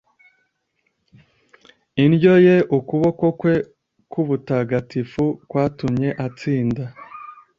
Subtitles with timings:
[2.03, 3.53] indyo ye, ukuboko kwe
[4.11, 6.83] k'ubutagatifu byatumye atsinda